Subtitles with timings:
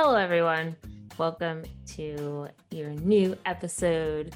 [0.00, 0.76] Hello, everyone.
[1.18, 1.64] Welcome
[1.96, 4.32] to your new episode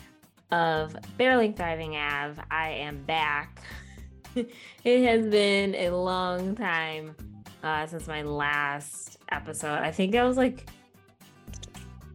[0.50, 2.36] of Barely Thriving Av.
[2.50, 3.62] I am back.
[4.34, 7.14] it has been a long time
[7.62, 9.78] uh, since my last episode.
[9.78, 10.68] I think it was like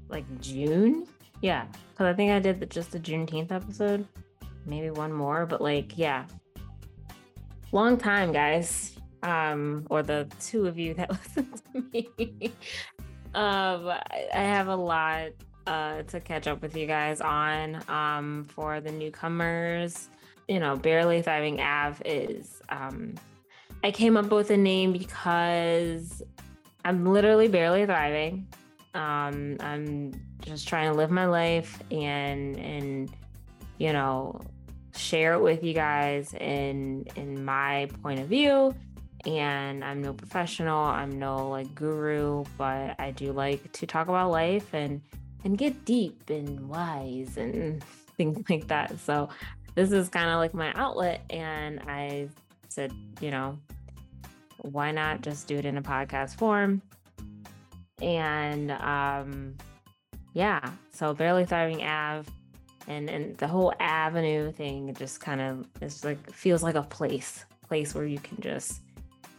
[0.09, 1.07] like June.
[1.41, 4.05] Yeah, because I think I did the, just the Juneteenth episode,
[4.65, 6.25] maybe one more, but like yeah,
[7.71, 8.99] long time, guys.
[9.23, 12.51] Um, or the two of you that listen to me.
[13.35, 13.99] Um, I
[14.33, 15.29] have a lot
[15.65, 17.83] uh, to catch up with you guys on.
[17.89, 20.09] Um, for the newcomers,
[20.47, 22.61] you know, barely thriving Av is.
[22.69, 23.15] Um,
[23.83, 26.23] I came up with a name because
[26.83, 28.47] I'm literally barely thriving.
[28.93, 33.11] Um, I'm just trying to live my life and and
[33.77, 34.39] you know
[34.95, 38.73] share it with you guys in in my point of view
[39.27, 44.31] and I'm no professional, I'm no like guru, but I do like to talk about
[44.31, 45.01] life and
[45.43, 47.83] and get deep and wise and
[48.17, 48.97] things like that.
[48.99, 49.29] So
[49.75, 52.29] this is kind of like my outlet and I
[52.69, 53.59] said, you know,
[54.59, 56.81] why not just do it in a podcast form?
[58.01, 59.55] And um
[60.33, 60.61] yeah,
[60.91, 62.25] so barely thriving Av
[62.87, 67.43] and and the whole avenue thing just kind of is like feels like a place,
[67.67, 68.81] place where you can just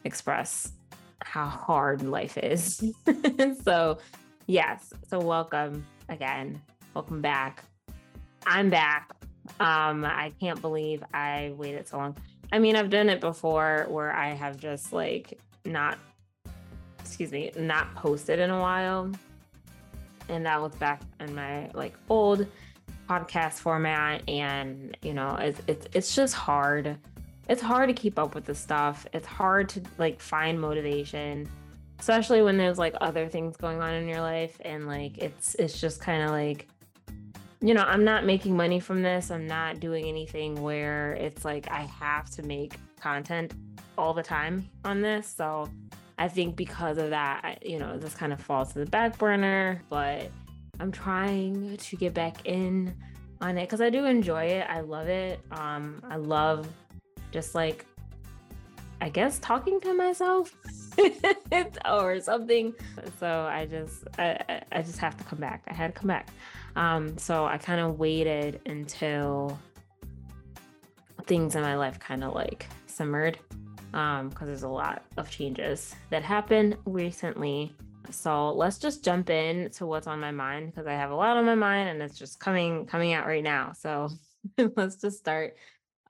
[0.05, 0.73] express
[1.21, 2.83] how hard life is.
[3.63, 3.99] so,
[4.47, 4.93] yes.
[5.09, 6.61] So, welcome again.
[6.95, 7.65] Welcome back.
[8.47, 9.11] I'm back.
[9.61, 12.17] Um, I can't believe I waited so long.
[12.53, 15.99] I mean, I've done it before where I have just like not,
[16.99, 19.11] excuse me, not posted in a while.
[20.29, 22.47] And that was back in my like old
[23.09, 24.23] podcast format.
[24.29, 26.97] And, you know, it's, it's, it's just hard
[27.49, 29.07] it's hard to keep up with the stuff.
[29.13, 31.49] It's hard to like find motivation,
[31.99, 35.81] especially when there's like other things going on in your life and like it's it's
[35.81, 36.69] just kind of like
[37.61, 39.33] you know, I'm not making money from this.
[39.33, 43.53] I'm not doing anything where it's like I have to make content
[43.97, 45.27] all the time on this.
[45.37, 45.69] So
[46.19, 49.83] I think because of that, you know, this kind of falls to the back burner,
[49.89, 50.31] but
[50.79, 52.95] I'm trying to get back in
[53.41, 54.67] on it because I do enjoy it.
[54.69, 55.41] I love it.
[55.51, 56.69] Um, I love
[57.31, 57.87] just like
[59.01, 60.53] I guess talking to myself
[61.89, 62.75] or something.
[63.21, 65.63] So I just I, I just have to come back.
[65.69, 66.29] I had to come back.
[66.75, 69.59] Um, so I kind of waited until
[71.27, 73.39] things in my life kind of like simmered
[73.93, 77.75] um because there's a lot of changes that happened recently
[78.11, 81.37] so let's just jump in to what's on my mind because i have a lot
[81.37, 84.09] on my mind and it's just coming coming out right now so
[84.77, 85.55] let's just start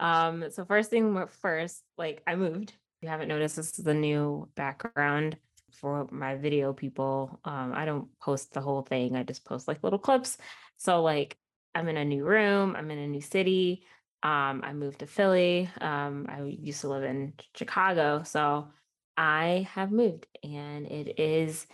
[0.00, 2.70] um, so first thing first, like I moved.
[2.70, 5.36] If you haven't noticed, this is the new background
[5.72, 7.38] for my video people.
[7.44, 9.16] Um, I don't post the whole thing.
[9.16, 10.38] I just post like little clips.
[10.76, 11.36] So like
[11.74, 13.84] I'm in a new room, I'm in a new city.
[14.22, 15.70] Um, I moved to Philly.
[15.80, 18.22] Um, I used to live in Chicago.
[18.24, 18.68] So
[19.16, 21.66] I have moved and it is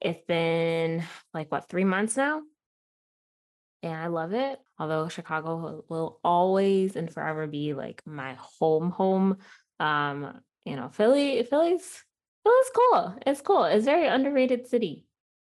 [0.00, 2.42] it's been like what three months now
[3.82, 4.58] and I love it.
[4.80, 9.36] Although Chicago will always and forever be like my home home.
[9.78, 12.02] Um, you know, Philly, Philly's
[12.42, 13.14] Philly's cool.
[13.26, 13.64] It's cool.
[13.64, 15.04] It's very underrated city.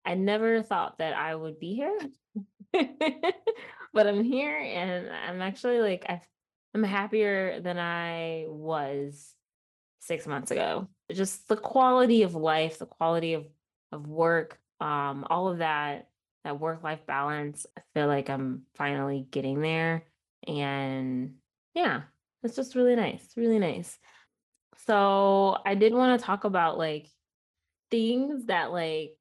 [0.04, 2.00] I never thought that I would be here.
[3.94, 6.22] but I'm here and I'm actually like i
[6.74, 9.36] I'm happier than I was
[10.00, 10.88] six months ago.
[11.12, 13.46] Just the quality of life, the quality of
[13.92, 16.09] of work, um, all of that
[16.50, 17.68] that work life balance.
[17.78, 20.06] I feel like I'm finally getting there.
[20.48, 21.36] And
[21.76, 22.02] yeah,
[22.42, 23.24] it's just really nice.
[23.38, 23.98] Really nice.
[24.88, 27.08] So I did want to talk about like
[27.92, 29.12] things that like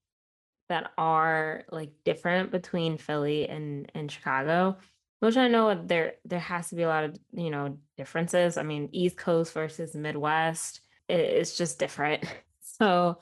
[0.70, 4.78] that are like different between Philly and and Chicago,
[5.20, 8.56] which I know there there has to be a lot of you know differences.
[8.56, 12.24] I mean, East Coast versus Midwest, it's just different.
[12.80, 13.18] So,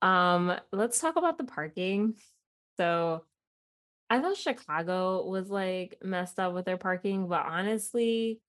[0.00, 2.14] um, let's talk about the parking.
[2.78, 3.24] So
[4.10, 8.40] I thought Chicago was like messed up with their parking, but honestly,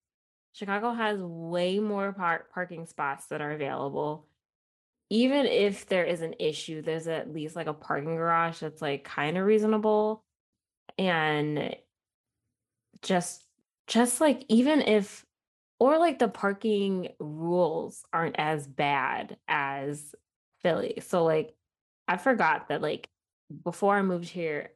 [0.54, 4.28] Chicago has way more par- parking spots that are available.
[5.10, 9.04] Even if there is an issue, there's at least like a parking garage that's like
[9.04, 10.24] kind of reasonable.
[10.98, 11.76] And
[13.02, 13.44] just
[13.88, 15.26] just like even if
[15.80, 20.16] or like the parking rules aren't as bad as
[20.62, 21.00] Philly.
[21.02, 21.54] So like
[22.08, 23.10] I forgot that like
[23.64, 24.72] before I moved here,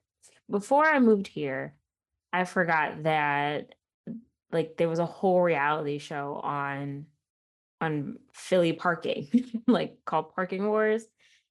[0.50, 1.76] before I moved here,
[2.34, 3.74] I forgot that
[4.52, 7.06] like there was a whole reality show on
[7.82, 9.28] on Philly parking,
[9.68, 11.06] like called Parking Wars.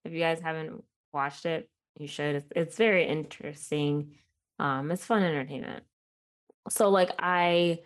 [0.05, 2.35] If you guys haven't watched it, You should.
[2.35, 4.15] It's, it's very interesting.
[4.59, 5.83] Um, it's fun entertainment.
[6.69, 7.79] So like I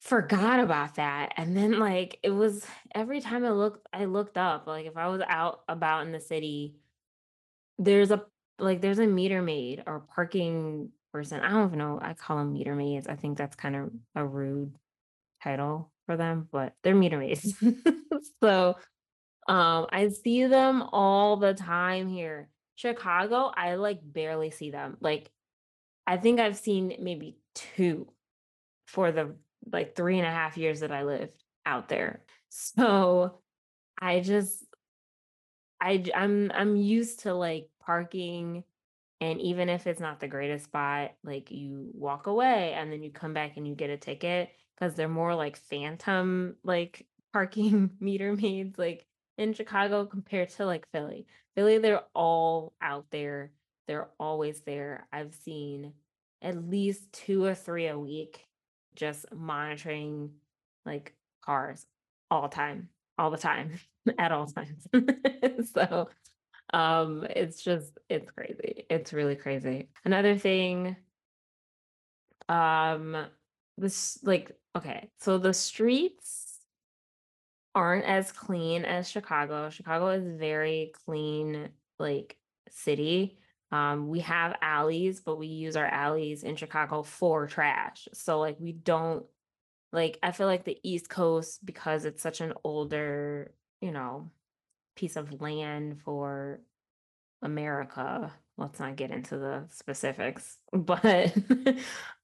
[0.00, 1.32] forgot about that.
[1.36, 5.08] And then like it was every time I looked I looked up, like if I
[5.08, 6.76] was out about in the city,
[7.78, 8.24] there's a
[8.58, 11.40] like there's a meter maid or parking person.
[11.40, 11.98] I don't even know.
[12.00, 13.06] I call them meter maids.
[13.06, 14.74] I think that's kind of a rude
[15.42, 17.54] title for them, but they're meter maids.
[18.42, 18.76] so
[19.48, 22.48] um I see them all the time here.
[22.76, 24.96] Chicago, I like barely see them.
[25.00, 25.30] Like
[26.06, 28.08] I think I've seen maybe two
[28.86, 29.34] for the
[29.72, 32.22] like three and a half years that I lived out there.
[32.48, 33.40] So
[34.00, 34.64] I just
[35.78, 38.64] I I'm I'm used to like parking
[39.20, 43.10] and even if it's not the greatest spot, like you walk away and then you
[43.10, 48.34] come back and you get a ticket because they're more like phantom like parking meter
[48.34, 49.06] maids like
[49.38, 51.26] in Chicago compared to like Philly.
[51.54, 53.52] Philly, they're all out there.
[53.86, 55.06] They're always there.
[55.12, 55.92] I've seen
[56.42, 58.44] at least two or three a week
[58.94, 60.30] just monitoring
[60.84, 61.86] like cars
[62.30, 62.88] all time,
[63.18, 63.78] all the time,
[64.18, 64.86] at all times.
[65.74, 66.08] so
[66.76, 68.84] um it's just it's crazy.
[68.90, 69.88] It's really crazy.
[70.04, 70.96] Another thing,
[72.50, 73.26] um
[73.78, 76.60] this like okay, so the streets
[77.74, 79.70] aren't as clean as Chicago.
[79.70, 82.36] Chicago is very clean like
[82.70, 83.38] city.
[83.72, 88.06] Um, we have alleys, but we use our alleys in Chicago for trash.
[88.12, 89.24] So like we don't
[89.92, 94.30] like I feel like the East Coast because it's such an older, you know,
[94.96, 96.60] piece of land for
[97.42, 98.32] America.
[98.58, 101.34] Let's not get into the specifics, but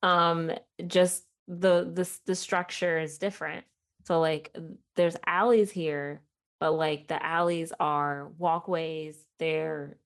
[0.02, 0.52] um
[0.86, 3.64] just the the the structure is different.
[4.06, 4.56] So like
[4.96, 6.22] there's alleys here,
[6.58, 9.98] but like the alleys are walkways, they're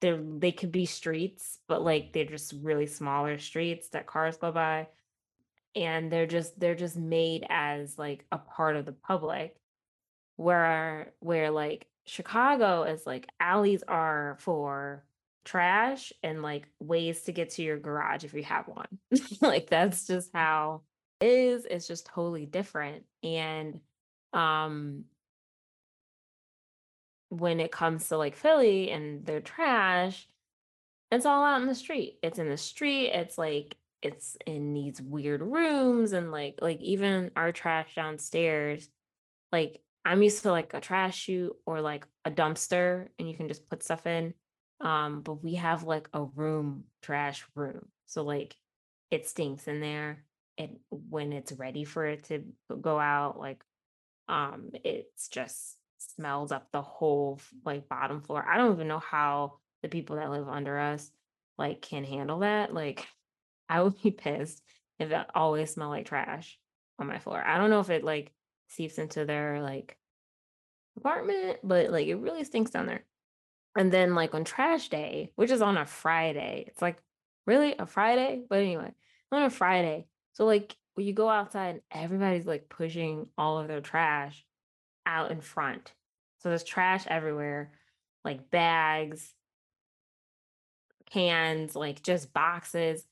[0.00, 4.52] they're they could be streets, but like they're just really smaller streets that cars go
[4.52, 4.88] by
[5.74, 9.56] and they're just they're just made as like a part of the public
[10.36, 15.04] where where like Chicago is like alleys are for
[15.44, 18.86] trash and like ways to get to your garage if you have one.
[19.40, 20.82] like that's just how
[21.20, 21.64] it is.
[21.64, 23.04] It's just totally different.
[23.22, 23.80] And
[24.32, 25.04] um
[27.28, 30.28] when it comes to like Philly and their trash,
[31.10, 32.18] it's all out in the street.
[32.22, 33.08] It's in the street.
[33.08, 38.88] It's like it's in these weird rooms and like like even our trash downstairs
[39.52, 43.48] like I'm used to like a trash chute or like a dumpster and you can
[43.48, 44.34] just put stuff in.
[44.80, 47.86] Um, but we have like a room trash room.
[48.06, 48.56] So like
[49.10, 50.24] it stinks in there.
[50.58, 52.44] And when it's ready for it to
[52.80, 53.62] go out, like
[54.28, 58.44] um it's just smells up the whole like bottom floor.
[58.46, 61.10] I don't even know how the people that live under us
[61.58, 62.74] like can handle that.
[62.74, 63.06] Like
[63.68, 64.62] I would be pissed
[64.98, 66.58] if it always smelled like trash
[66.98, 67.42] on my floor.
[67.42, 68.32] I don't know if it like
[68.72, 69.96] seeps into their like
[70.96, 73.04] apartment, but like it really stinks down there.
[73.76, 76.98] And then like on trash day, which is on a Friday, it's like
[77.46, 78.42] really a Friday?
[78.48, 78.92] But anyway,
[79.30, 80.06] on a Friday.
[80.34, 84.44] So like when you go outside and everybody's like pushing all of their trash
[85.06, 85.92] out in front.
[86.38, 87.72] So there's trash everywhere,
[88.24, 89.32] like bags,
[91.10, 93.04] cans, like just boxes.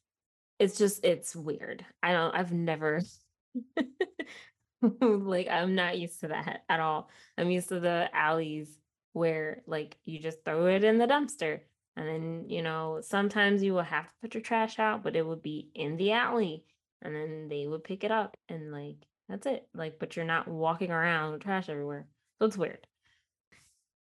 [0.58, 1.86] It's just it's weird.
[2.02, 3.00] I don't I've never
[5.00, 7.08] like I'm not used to that at all.
[7.36, 8.68] I'm used to the alleys
[9.12, 11.60] where like you just throw it in the dumpster
[11.96, 15.26] and then, you know, sometimes you will have to put your trash out, but it
[15.26, 16.64] would be in the alley
[17.02, 18.96] and then they would pick it up and like
[19.28, 19.66] that's it.
[19.74, 22.06] Like but you're not walking around with trash everywhere.
[22.38, 22.86] So it's weird.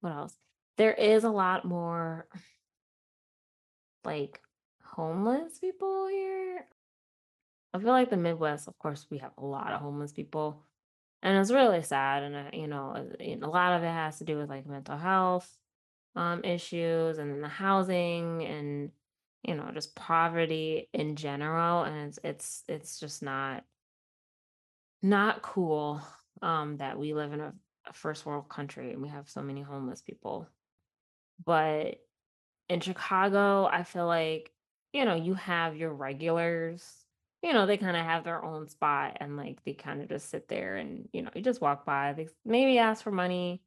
[0.01, 0.35] What else?
[0.77, 2.29] There is a lot more
[4.05, 4.41] like
[4.83, 6.67] homeless people here.
[7.75, 10.65] I feel like the Midwest, of course, we have a lot of homeless people,
[11.23, 12.23] and it's really sad.
[12.23, 14.97] And uh, you know, uh, a lot of it has to do with like mental
[14.97, 15.51] health
[16.17, 18.91] um, issues, and the housing, and
[19.43, 21.85] you know, just poverty in general.
[21.85, 23.65] And it's it's it's just not
[25.03, 26.01] not cool
[26.43, 27.53] um, that we live in a,
[27.87, 30.49] a first world country and we have so many homeless people.
[31.45, 31.99] But
[32.69, 34.53] in Chicago, I feel like,
[34.93, 36.85] you know, you have your regulars,
[37.43, 40.31] you know, they kind of have their own spot and like they kind of just
[40.31, 43.63] sit there and, you know, you just walk by, they maybe ask for money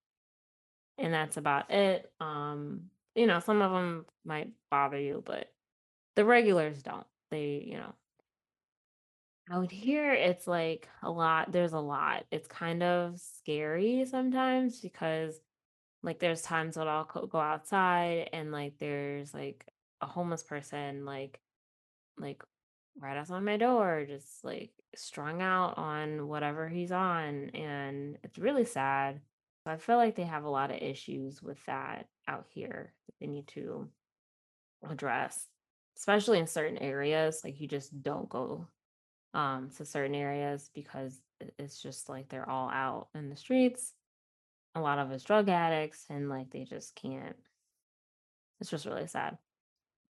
[0.97, 2.11] and that's about it.
[2.19, 5.47] Um, you know, some of them might bother you, but
[6.15, 7.07] the regulars don't.
[7.31, 7.95] They, you know,
[9.49, 12.25] out here it's like a lot, there's a lot.
[12.31, 15.39] It's kind of scary sometimes because
[16.03, 19.67] like there's times when I'll go outside and like there's like
[20.01, 21.39] a homeless person like
[22.17, 22.43] like
[22.99, 27.49] right outside my door, just like strung out on whatever he's on.
[27.53, 29.21] And it's really sad.
[29.63, 33.15] So I feel like they have a lot of issues with that out here that
[33.19, 33.89] they need to
[34.89, 35.47] address,
[35.97, 37.41] especially in certain areas.
[37.43, 38.67] Like you just don't go
[39.33, 41.17] um to certain areas because
[41.57, 43.93] it's just like they're all out in the streets.
[44.75, 47.35] A lot of us drug addicts and like they just can't.
[48.59, 49.37] It's just really sad.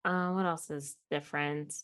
[0.04, 1.75] Uh, what else is different?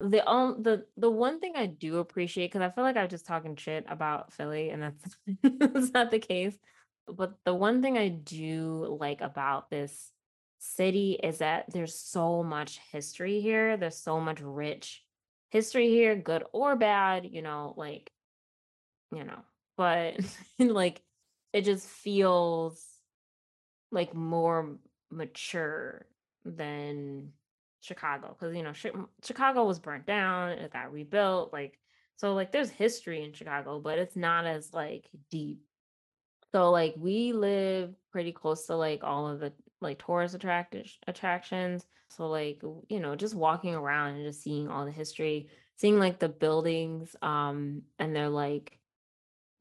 [0.00, 3.26] The on the the one thing I do appreciate, because I feel like I'm just
[3.26, 6.56] talking shit about Philly, and that's that's not the case.
[7.06, 10.12] But the one thing I do like about this
[10.58, 13.76] city is that there's so much history here.
[13.76, 15.02] There's so much rich
[15.50, 18.10] history here, good or bad, you know, like,
[19.12, 19.40] you know,
[19.76, 20.14] but
[20.58, 21.02] like
[21.52, 22.84] it just feels
[23.90, 24.76] like more
[25.10, 26.06] mature
[26.44, 27.32] than
[27.80, 28.92] Chicago because you know Chi-
[29.24, 31.78] Chicago was burnt down, it got rebuilt, like
[32.16, 35.62] so like there's history in Chicago, but it's not as like deep.
[36.52, 41.86] So like we live pretty close to like all of the like tourist attract attractions.
[42.08, 46.18] So like you know just walking around and just seeing all the history, seeing like
[46.18, 48.80] the buildings, um, and they're like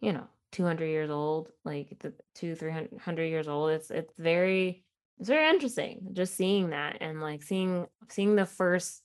[0.02, 3.72] you know, 200 years old, like the two, 300 years old.
[3.72, 4.84] It's it's very
[5.20, 9.02] it's very interesting just seeing that and like seeing seeing the first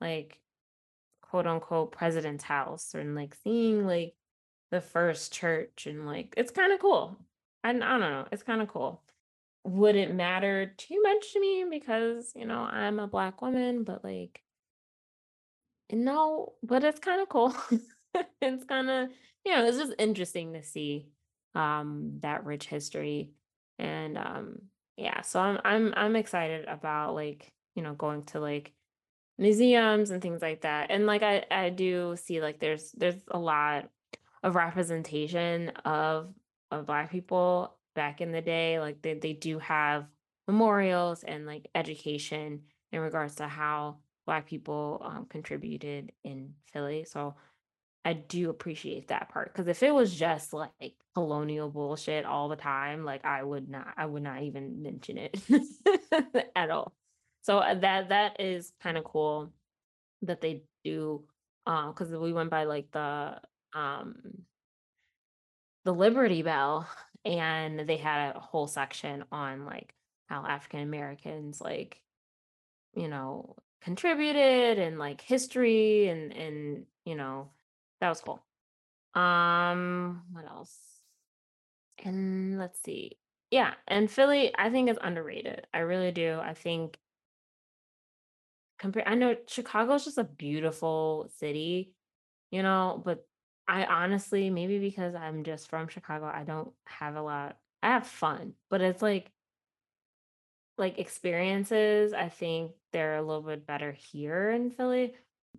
[0.00, 0.40] like
[1.22, 4.14] quote unquote president's house and like seeing like
[4.70, 7.16] the first church and like it's kind of cool.
[7.64, 9.02] And I don't know, it's kind of cool.
[9.64, 14.04] Would it matter too much to me because, you know, I'm a black woman, but
[14.04, 14.42] like
[15.92, 17.54] no, but it's kind of cool.
[18.40, 19.10] It's kind of,
[19.44, 21.08] you know, it's just interesting to see
[21.54, 23.32] um that rich history
[23.78, 24.62] and um
[24.96, 28.72] yeah, so I'm I'm I'm excited about like, you know, going to like
[29.38, 30.90] museums and things like that.
[30.90, 33.90] And like I I do see like there's there's a lot
[34.42, 36.32] of representation of
[36.70, 38.80] of black people back in the day.
[38.80, 40.06] Like they they do have
[40.46, 42.62] memorials and like education
[42.92, 47.04] in regards to how black people um, contributed in Philly.
[47.04, 47.34] So
[48.06, 52.54] I do appreciate that part because if it was just like colonial bullshit all the
[52.54, 55.36] time, like I would not, I would not even mention it
[56.54, 56.92] at all.
[57.42, 59.52] So uh, that that is kind of cool
[60.22, 61.24] that they do,
[61.66, 63.40] um, because we went by like the
[63.74, 64.14] um
[65.84, 66.88] the Liberty Bell,
[67.24, 69.92] and they had a whole section on like
[70.26, 72.00] how African Americans like
[72.94, 77.50] you know contributed and like history and and you know
[78.00, 78.42] that was cool.
[79.14, 80.76] Um, what else?
[82.04, 83.18] And let's see.
[83.50, 85.66] Yeah, and Philly, I think is underrated.
[85.72, 86.38] I really do.
[86.42, 86.98] I think
[88.78, 91.92] compare I know Chicago is just a beautiful city,
[92.50, 93.26] you know, but
[93.68, 97.56] I honestly, maybe because I'm just from Chicago, I don't have a lot.
[97.82, 99.30] I have fun, but it's like
[100.78, 105.14] like experiences, I think they're a little bit better here in Philly.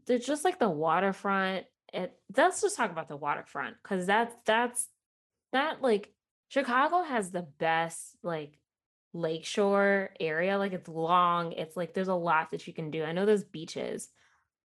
[0.06, 1.65] They're just like the waterfront.
[1.94, 4.88] It let's just talk about the waterfront because that's that's
[5.53, 6.12] That like
[6.50, 8.58] Chicago has the best like
[9.13, 10.58] lakeshore area.
[10.58, 11.53] Like it's long.
[11.53, 13.03] It's like there's a lot that you can do.
[13.03, 14.10] I know there's beaches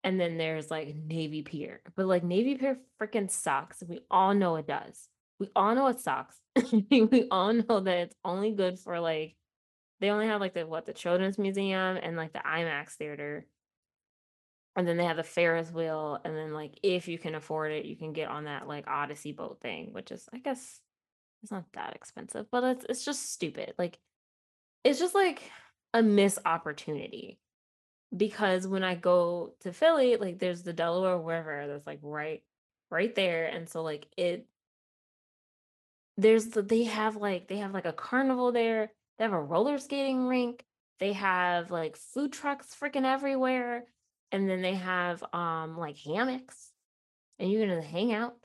[0.02, 1.80] and then there's like Navy Pier.
[1.96, 3.82] But like Navy Pier freaking sucks.
[3.86, 5.08] We all know it does.
[5.38, 6.36] We all know it sucks.
[6.72, 9.36] we all know that it's only good for like
[10.00, 13.46] they only have like the what the Children's Museum and like the IMAX theater.
[14.76, 16.18] And then they have the Ferris wheel.
[16.24, 19.32] And then like if you can afford it, you can get on that like Odyssey
[19.32, 20.80] boat thing, which is I guess
[21.42, 23.74] it's not that expensive, but it's it's just stupid.
[23.78, 23.98] Like
[24.84, 25.42] it's just like
[25.92, 27.38] a missed opportunity
[28.16, 32.42] because when I go to Philly, like there's the Delaware River that's like right
[32.90, 33.46] right there.
[33.46, 34.46] And so like it
[36.16, 38.92] there's the they have like they have like a carnival there.
[39.18, 40.64] They have a roller skating rink.
[40.98, 43.84] They have like food trucks freaking everywhere.
[44.32, 46.72] And then they have um like hammocks
[47.38, 48.36] and you're gonna hang out.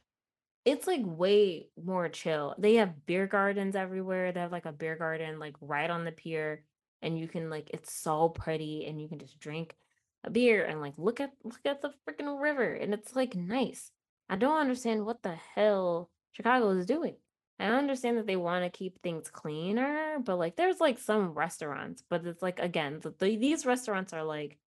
[0.65, 2.55] It's, like, way more chill.
[2.59, 4.31] They have beer gardens everywhere.
[4.31, 6.65] They have, like, a beer garden, like, right on the pier,
[7.01, 9.75] and you can, like it's so pretty, and you can just drink
[10.23, 13.91] a beer and, like, look at look at the freaking river, and it's, like, nice.
[14.29, 17.17] I don't understand what the hell Chicago is doing.
[17.59, 22.25] I understand that they wanna keep things cleaner, but, like, there's, like, some restaurants, but
[22.25, 24.59] it's, like, again, the the these restaurants are, like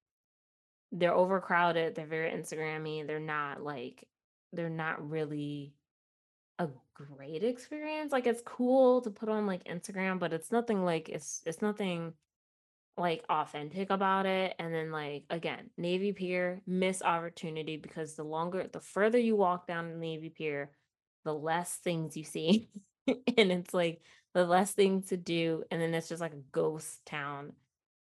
[0.92, 4.06] they're overcrowded, they're very Instagrammy, they're not, like
[4.52, 5.74] they're not really
[6.58, 8.12] a great experience.
[8.12, 12.14] Like it's cool to put on like Instagram, but it's nothing like it's it's nothing
[12.96, 14.54] like authentic about it.
[14.58, 19.66] And then like again, Navy Pier, missed opportunity because the longer the further you walk
[19.66, 20.70] down Navy Pier,
[21.24, 22.68] the less things you see.
[23.06, 24.02] and it's like
[24.34, 25.64] the less things to do.
[25.70, 27.52] And then it's just like a ghost town.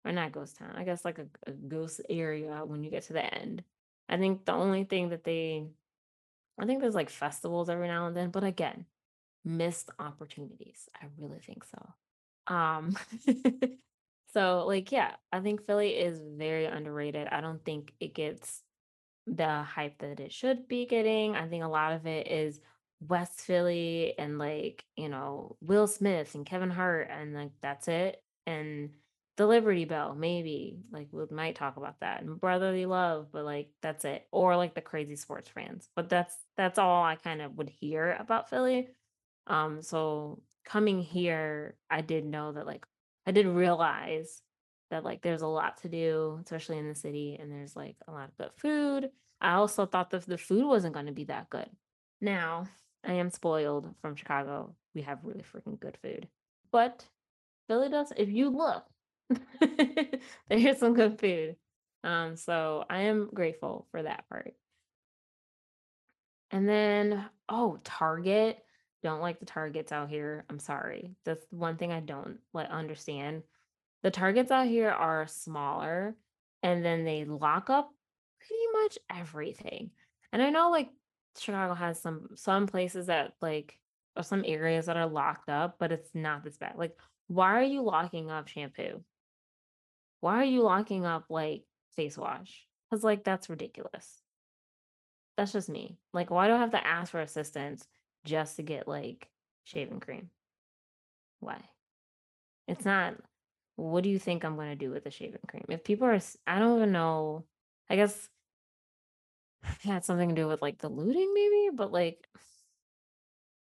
[0.05, 3.13] Or not ghost town, I guess like a, a ghost area when you get to
[3.13, 3.63] the end.
[4.07, 5.65] I think the only thing that they
[6.59, 8.85] I think there's like festivals every now and then, but again,
[9.43, 10.87] missed opportunities.
[10.95, 12.53] I really think so.
[12.53, 12.95] Um
[14.33, 17.27] so like yeah, I think Philly is very underrated.
[17.31, 18.61] I don't think it gets
[19.25, 21.35] the hype that it should be getting.
[21.35, 22.59] I think a lot of it is
[23.01, 28.21] West Philly and like, you know, Will Smith and Kevin Hart and like that's it.
[28.45, 28.91] And
[29.37, 30.79] the Liberty Bell, maybe.
[30.91, 32.21] Like we might talk about that.
[32.21, 34.25] And brotherly love, but like that's it.
[34.31, 35.89] Or like the crazy sports fans.
[35.95, 38.89] But that's that's all I kind of would hear about Philly.
[39.47, 42.85] Um, so coming here, I did know that like
[43.25, 44.41] I did realize
[44.91, 48.11] that like there's a lot to do, especially in the city, and there's like a
[48.11, 49.09] lot of good food.
[49.41, 51.69] I also thought that the food wasn't going to be that good.
[52.21, 52.67] Now,
[53.03, 54.75] I am spoiled from Chicago.
[54.93, 56.27] We have really freaking good food.
[56.71, 57.05] But
[57.67, 58.85] Philly does, if you look,
[60.49, 61.55] there's some good food.
[62.03, 64.53] Um, so I am grateful for that part.
[66.51, 68.59] And then, oh, Target.
[69.03, 70.45] Don't like the Targets out here.
[70.49, 71.15] I'm sorry.
[71.25, 73.43] That's one thing I don't like understand.
[74.01, 76.15] The Targets out here are smaller
[76.63, 77.91] and then they lock up
[78.39, 79.91] pretty much everything.
[80.31, 80.89] And I know like
[81.37, 83.77] Chicago has some some places that like
[84.15, 86.73] or some areas that are locked up, but it's not this bad.
[86.77, 89.03] Like, why are you locking up shampoo?
[90.25, 91.65] Why are you locking up like
[91.95, 92.65] face wash?
[92.89, 94.23] Because like that's ridiculous.
[95.37, 95.99] That's just me.
[96.13, 97.87] Like, why do I have to ask for assistance
[98.23, 99.29] just to get like
[99.65, 100.31] shaving cream?
[101.41, 101.59] Why?
[102.67, 103.13] It's not.
[103.75, 105.65] What do you think I'm gonna do with the shaving cream?
[105.69, 107.43] If people are, I don't even know.
[107.87, 108.27] I guess
[109.63, 112.27] it had something to do with like the looting, maybe, but like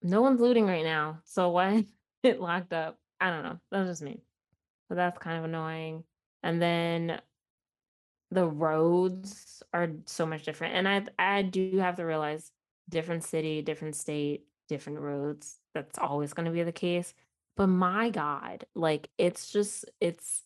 [0.02, 1.20] no one's looting right now.
[1.26, 1.84] So why
[2.24, 2.98] it locked up?
[3.20, 3.60] I don't know.
[3.74, 4.22] That's just me.
[4.88, 6.06] So that's kind of annoying.
[6.46, 7.20] And then
[8.30, 10.76] the roads are so much different.
[10.76, 12.52] And I I do have to realize
[12.88, 15.58] different city, different state, different roads.
[15.74, 17.16] That's always going to be the case.
[17.58, 20.44] But my God, like it's just it's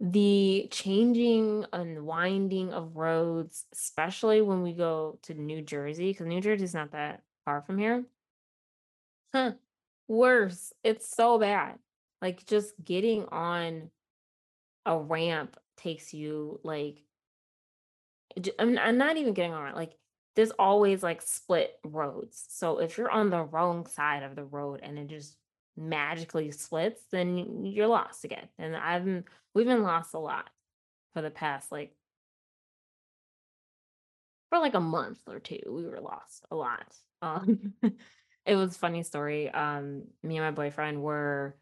[0.00, 6.40] the changing and winding of roads, especially when we go to New Jersey, because New
[6.40, 8.04] Jersey's not that far from here.
[9.34, 9.52] Huh.
[10.08, 10.72] Worse.
[10.82, 11.78] It's so bad.
[12.22, 13.90] Like just getting on
[14.86, 17.02] a ramp takes you like
[18.58, 19.74] I'm, I'm not even getting on.
[19.74, 19.92] Like
[20.36, 22.44] there's always like split roads.
[22.48, 25.36] So if you're on the wrong side of the road and it just
[25.76, 28.48] magically splits, then you're lost again.
[28.58, 30.48] And I've been we've been lost a lot
[31.12, 31.94] for the past like
[34.48, 35.60] for like a month or two.
[35.66, 36.86] We were lost a lot.
[37.22, 37.74] Um
[38.46, 39.50] it was funny story.
[39.50, 41.54] Um me and my boyfriend were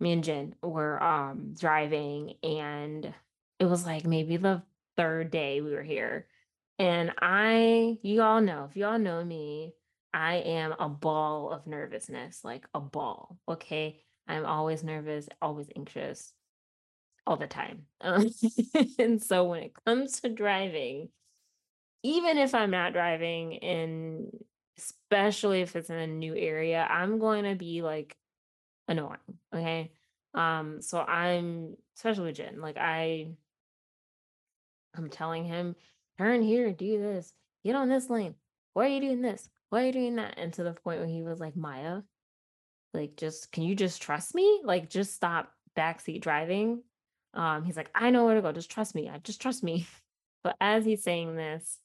[0.00, 3.12] me and Jen were um driving and
[3.58, 4.62] it was like maybe the
[4.96, 6.26] third day we were here.
[6.78, 9.74] And I you all know, if you all know me,
[10.12, 13.38] I am a ball of nervousness, like a ball.
[13.48, 14.02] Okay.
[14.28, 16.32] I'm always nervous, always anxious,
[17.26, 17.86] all the time.
[18.00, 18.28] Um,
[18.98, 21.10] and so when it comes to driving,
[22.02, 24.30] even if I'm not driving and
[24.78, 28.16] especially if it's in a new area, I'm going to be like
[28.88, 29.18] annoying.
[29.54, 29.92] Okay.
[30.34, 33.28] Um, so I'm especially with Jen, like I
[34.94, 35.76] I'm telling him,
[36.18, 37.32] turn here, do this,
[37.64, 38.34] get on this lane.
[38.74, 39.48] Why are you doing this?
[39.70, 40.34] Why are you doing that?
[40.36, 42.02] And to the point where he was like, Maya,
[42.94, 44.60] like just can you just trust me?
[44.64, 46.82] Like just stop backseat driving.
[47.34, 49.08] Um, he's like, I know where to go, just trust me.
[49.08, 49.86] I just trust me.
[50.44, 51.80] But as he's saying this,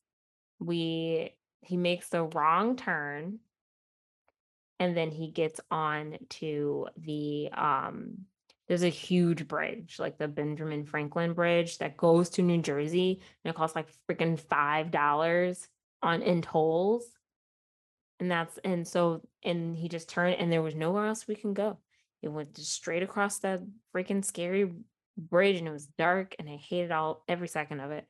[0.60, 3.40] we he makes the wrong turn
[4.82, 8.18] and then he gets on to the um
[8.68, 13.52] there's a huge bridge like the benjamin franklin bridge that goes to new jersey and
[13.52, 15.68] it costs like freaking five dollars
[16.04, 17.06] on in tolls.
[18.20, 21.54] And that's and so and he just turned and there was nowhere else we can
[21.54, 21.80] go.
[22.22, 23.62] It went just straight across that
[23.96, 24.72] freaking scary
[25.18, 28.06] bridge and it was dark and i hated all every second of it.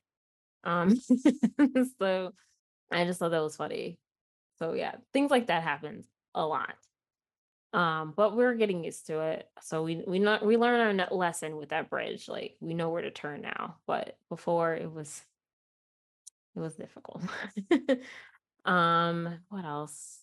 [0.64, 0.96] Um
[1.98, 2.32] so
[2.90, 3.98] i just thought that was funny.
[4.58, 6.74] So yeah things like that happens a lot
[7.74, 9.48] um, but we're getting used to it.
[9.62, 12.28] So we we not we learn our lesson with that bridge.
[12.28, 13.76] Like we know where to turn now.
[13.86, 15.22] But before it was
[16.54, 17.22] it was difficult.
[18.66, 20.18] um, what else?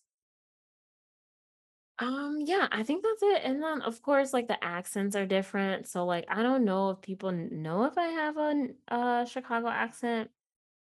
[1.98, 3.41] Um, yeah, I think that's it.
[3.43, 5.88] And then of course, like the accents are different.
[5.88, 10.30] So like I don't know if people know if I have a, uh Chicago accent.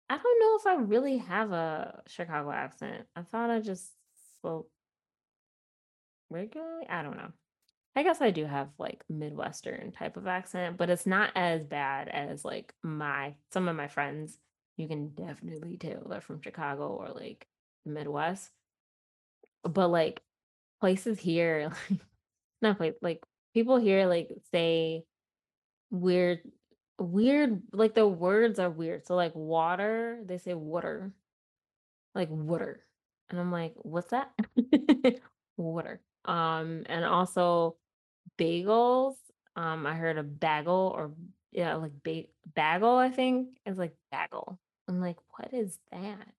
[0.10, 3.06] I don't know if I really have a Chicago accent.
[3.16, 3.92] I thought I just
[4.38, 4.70] spoke
[6.30, 6.86] regularly.
[6.90, 7.32] I don't know.
[7.96, 12.10] I guess I do have like Midwestern type of accent, but it's not as bad
[12.10, 14.38] as like my some of my friends.
[14.78, 17.48] You can definitely tell they're from Chicago or like
[17.86, 18.52] the Midwest.
[19.64, 20.22] But like
[20.80, 22.00] places here, like
[22.62, 25.04] not place like people here like say
[25.90, 26.42] weird
[27.00, 29.06] weird like the words are weird.
[29.08, 31.14] So like water, they say water,
[32.16, 32.86] like water.
[33.30, 34.32] And I'm like, what's that?
[35.58, 36.02] water.
[36.28, 37.78] Um, and also
[38.38, 39.16] bagels.
[39.56, 41.12] Um, I heard a bagel or
[41.52, 44.60] yeah, like ba- bagel, I think is like bagel.
[44.88, 46.34] I'm like, what is that?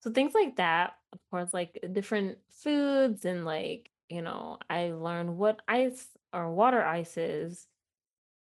[0.00, 5.36] So things like that, of course, like different foods and like, you know, I learned
[5.36, 7.66] what ice or water ice is.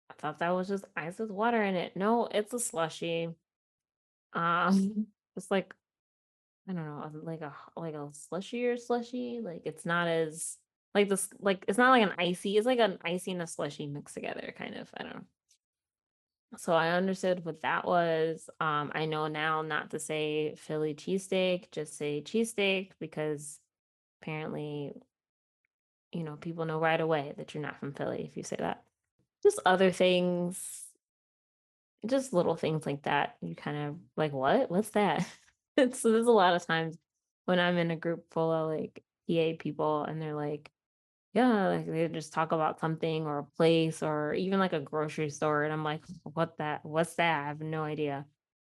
[0.09, 1.95] I thought that was just ice with water in it.
[1.95, 3.29] No, it's a slushy.
[4.33, 5.73] Um, it's like
[6.69, 9.41] I don't know, like a like a slushier slushy.
[9.43, 10.57] Like it's not as
[10.93, 12.57] like this like it's not like an icy.
[12.57, 14.89] It's like an icy and a slushy mixed together, kind of.
[14.95, 15.25] I don't know.
[16.57, 18.49] So I understood what that was.
[18.59, 23.59] Um, I know now not to say Philly cheesesteak, just say cheesesteak because
[24.21, 24.91] apparently,
[26.11, 28.83] you know, people know right away that you're not from Philly if you say that.
[29.43, 30.83] Just other things,
[32.05, 33.37] just little things like that.
[33.41, 34.69] You kind of like, what?
[34.69, 35.25] What's that?
[35.77, 36.97] so there's a lot of times
[37.45, 40.69] when I'm in a group full of like PA people and they're like,
[41.33, 45.29] Yeah, like they just talk about something or a place or even like a grocery
[45.29, 46.83] store, and I'm like, "What that?
[46.85, 48.25] What's that?" I have no idea.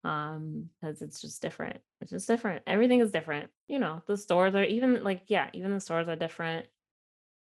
[0.04, 1.82] Um, because it's just different.
[2.00, 2.62] It's just different.
[2.66, 3.50] Everything is different.
[3.68, 6.66] You know, the stores are even like, yeah, even the stores are different.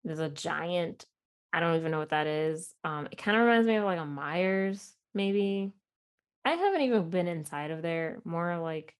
[0.03, 1.05] There's a giant,
[1.53, 2.73] I don't even know what that is.
[2.83, 5.73] Um, it kind of reminds me of like a Meijers, maybe.
[6.45, 8.95] I haven't even been inside of there, more like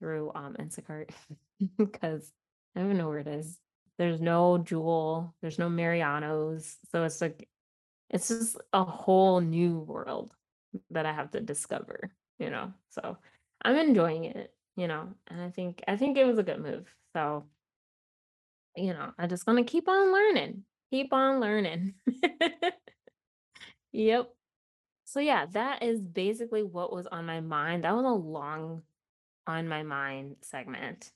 [0.00, 1.10] through um Instacart
[1.78, 2.32] because
[2.76, 3.60] I don't even know where it is.
[3.98, 7.48] There's no Jewel, there's no Mariano's, so it's like
[8.10, 10.34] it's just a whole new world
[10.90, 12.72] that I have to discover, you know.
[12.90, 13.18] So
[13.62, 16.92] I'm enjoying it, you know, and I think I think it was a good move.
[17.14, 17.44] So,
[18.76, 20.64] you know, I'm just gonna keep on learning.
[20.90, 21.94] Keep on learning.
[23.92, 24.30] Yep.
[25.04, 27.84] So yeah, that is basically what was on my mind.
[27.84, 28.82] That was a long
[29.46, 31.12] on my mind segment.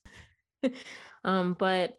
[1.25, 1.99] um, but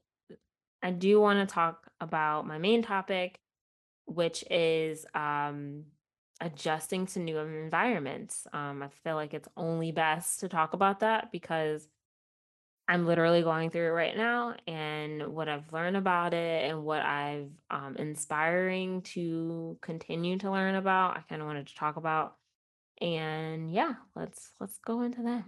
[0.82, 3.40] I do want to talk about my main topic,
[4.06, 5.86] which is um,
[6.42, 8.48] adjusting to new environments.
[8.54, 11.88] Um, I feel like it's only best to talk about that because
[12.88, 17.02] I'm literally going through it right now, and what I've learned about it and what
[17.02, 21.16] I've um, inspiring to continue to learn about.
[21.16, 22.36] I kind of wanted to talk about,
[23.00, 25.44] and yeah, let's let's go into that.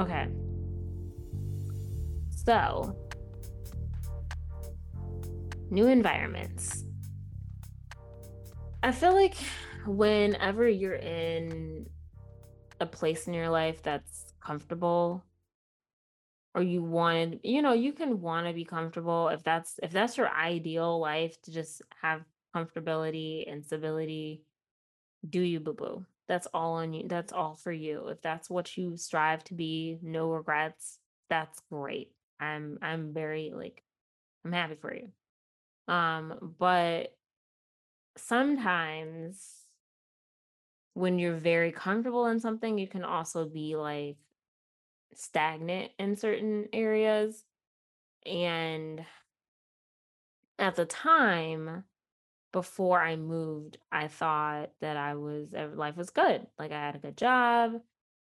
[0.00, 0.28] Okay,
[2.30, 2.96] so
[5.70, 6.84] new environments.
[8.82, 9.34] I feel like
[9.86, 11.86] whenever you're in
[12.80, 15.22] a place in your life that's comfortable
[16.54, 20.16] or you wanted, you know, you can want to be comfortable if that's if that's
[20.16, 22.22] your ideal life to just have
[22.56, 24.44] comfortability and stability,
[25.28, 26.06] do you boo boo.
[26.30, 27.08] That's all on you.
[27.08, 28.06] That's all for you.
[28.06, 32.12] If that's what you strive to be, no regrets, that's great.
[32.38, 33.82] I'm I'm very like
[34.44, 35.08] I'm happy for you.
[35.92, 37.16] Um, but
[38.16, 39.44] sometimes
[40.94, 44.16] when you're very comfortable in something, you can also be like
[45.12, 47.42] stagnant in certain areas.
[48.24, 49.04] And
[50.60, 51.82] at the time,
[52.52, 56.46] before I moved, I thought that I was life was good.
[56.58, 57.74] Like I had a good job.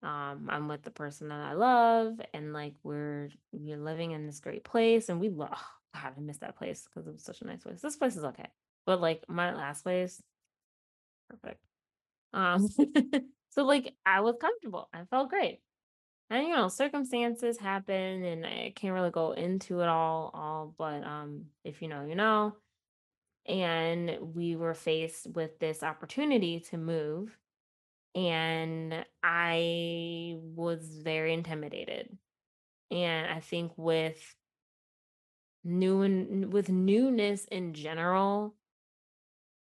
[0.02, 4.40] Um, I'm with the person that I love, and like we're we're living in this
[4.40, 5.58] great place, and we love.
[5.94, 7.80] God, I miss that place because it was such a nice place.
[7.82, 8.48] This place is okay,
[8.86, 10.22] but like my last place,
[11.28, 11.60] perfect.
[12.34, 12.68] Um,
[13.50, 14.88] so like I was comfortable.
[14.92, 15.60] I felt great.
[16.30, 21.04] And you know, circumstances happen and I can't really go into it all all, but
[21.04, 22.56] um if you know, you know.
[23.46, 27.36] And we were faced with this opportunity to move
[28.14, 32.16] and I was very intimidated.
[32.90, 34.34] And I think with
[35.62, 38.54] new and with newness in general,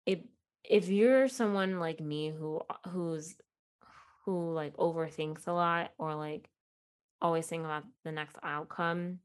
[0.05, 0.25] it
[0.63, 3.35] if you're someone like me who who's
[4.25, 6.49] who like overthinks a lot or like
[7.21, 9.19] always think about the next outcome,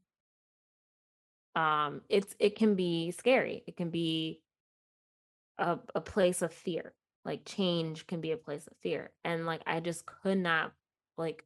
[1.55, 3.63] um, it's it can be scary.
[3.67, 4.41] It can be
[5.57, 6.93] a a place of fear.
[7.23, 9.11] Like change can be a place of fear.
[9.23, 10.73] And like I just could not
[11.17, 11.43] like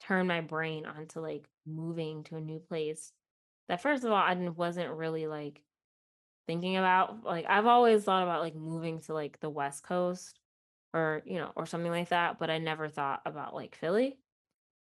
[0.00, 3.12] turn my brain onto like moving to a new place.
[3.68, 5.62] That first of all, I wasn't really like
[6.46, 7.24] thinking about.
[7.24, 10.40] Like I've always thought about like moving to like the West Coast
[10.94, 14.18] or, you know, or something like that, but I never thought about like Philly.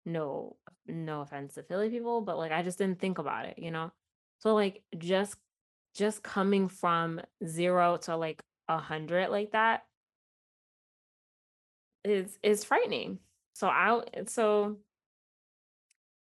[0.06, 3.70] No no offense to Philly people, but like I just didn't think about it, you
[3.72, 3.92] know?
[4.44, 5.36] So like just
[5.94, 9.84] just coming from 0 to like a 100 like that
[12.04, 13.18] is is frightening.
[13.54, 14.76] So I so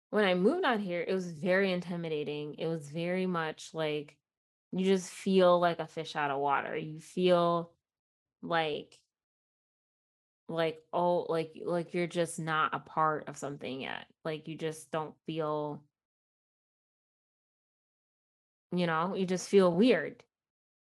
[0.09, 2.55] when I moved out here, it was very intimidating.
[2.55, 4.17] It was very much like
[4.73, 6.75] you just feel like a fish out of water.
[6.75, 7.71] You feel
[8.41, 8.99] like
[10.49, 14.05] like oh like like you're just not a part of something yet.
[14.25, 15.81] Like you just don't feel,
[18.71, 20.23] you know, you just feel weird.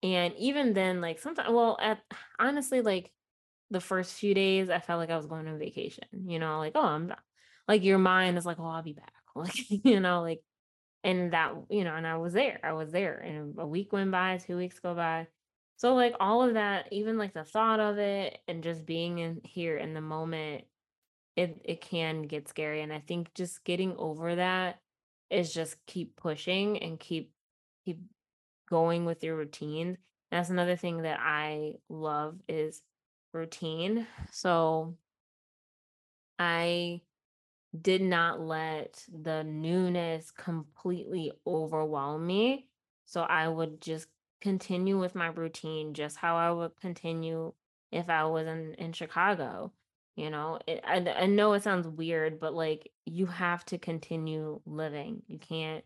[0.02, 2.00] And even then like sometimes well at
[2.38, 3.12] honestly like
[3.70, 6.72] the first few days I felt like I was going on vacation, you know, like
[6.76, 7.20] oh I'm not
[7.68, 9.12] like your mind is like oh I'll be back.
[9.36, 10.42] Like you know like
[11.04, 14.10] And that you know, and I was there, I was there, and a week went
[14.10, 15.28] by, 2 weeks go by.
[15.76, 19.40] So, like, all of that, even, like, the thought of it and just being in
[19.44, 20.64] here in the moment,
[21.36, 24.80] it it can get scary, and I think just getting over that
[25.30, 27.33] is just keep pushing and keep
[27.84, 28.00] keep
[28.68, 29.98] going with your routine.
[30.30, 32.82] That's another thing that I love is
[33.32, 34.06] routine.
[34.30, 34.96] So,
[36.38, 37.02] I
[37.80, 42.68] did not let the newness completely overwhelm me.
[43.06, 44.08] So I would just
[44.40, 47.52] continue with my routine, just how I would continue
[47.90, 49.72] if I was in, in Chicago.
[50.16, 54.60] You know, it, I, I know it sounds weird, but like you have to continue
[54.64, 55.22] living.
[55.26, 55.84] You can't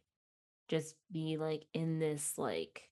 [0.68, 2.88] just be like in this, like,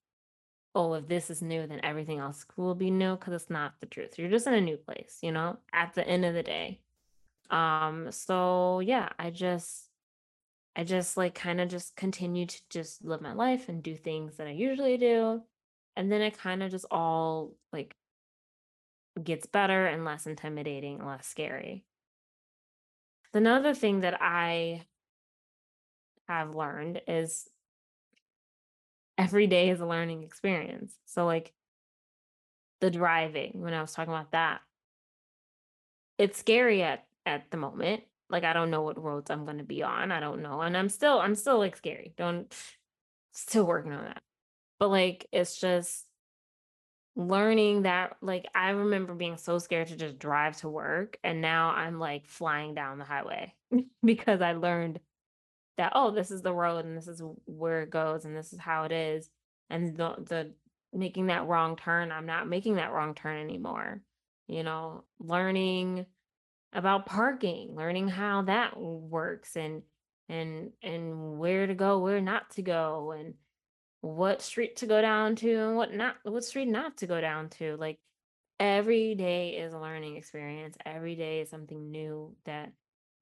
[0.75, 3.87] oh, if this is new, then everything else will be new because it's not the
[3.87, 4.17] truth.
[4.17, 6.81] You're just in a new place, you know, at the end of the day.
[7.49, 9.89] Um, so yeah, I just
[10.75, 14.37] I just like kind of just continue to just live my life and do things
[14.37, 15.41] that I usually do.
[15.95, 17.95] And then it kind of just all like
[19.23, 21.83] gets better and less intimidating less scary.
[23.33, 24.83] Another thing that I
[26.27, 27.47] have learned is
[29.17, 30.95] every day is a learning experience.
[31.05, 31.53] So like
[32.81, 34.61] the driving, when I was talking about that,
[36.17, 38.03] it's scary at at the moment.
[38.29, 40.11] Like I don't know what roads I'm gonna be on.
[40.11, 40.61] I don't know.
[40.61, 42.13] And I'm still I'm still like scary.
[42.17, 42.53] Don't
[43.33, 44.21] still working on that.
[44.79, 46.05] But like it's just
[47.15, 51.71] learning that like I remember being so scared to just drive to work and now
[51.71, 53.55] I'm like flying down the highway
[54.05, 54.99] because I learned
[55.77, 58.59] that oh this is the road and this is where it goes and this is
[58.59, 59.29] how it is
[59.69, 60.53] and the the
[60.93, 64.01] making that wrong turn I'm not making that wrong turn anymore.
[64.47, 66.05] You know, learning
[66.73, 69.83] about parking, learning how that works and
[70.29, 73.33] and and where to go, where not to go, and
[74.01, 77.49] what street to go down to and what not what street not to go down
[77.49, 77.75] to.
[77.77, 77.99] Like
[78.59, 80.77] every day is a learning experience.
[80.85, 82.71] Every day is something new that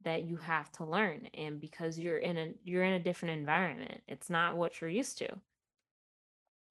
[0.04, 1.28] that you have to learn.
[1.34, 5.18] And because you're in a you're in a different environment, it's not what you're used
[5.20, 5.30] to.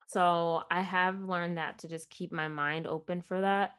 [0.07, 3.73] So I have learned that to just keep my mind open for that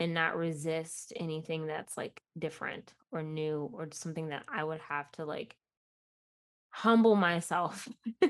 [0.00, 5.10] and not resist anything that's like different or new or something that I would have
[5.12, 5.56] to like
[6.70, 7.88] humble myself